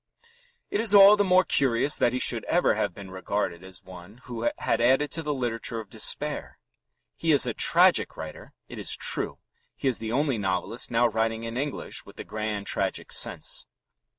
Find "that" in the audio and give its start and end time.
1.97-2.11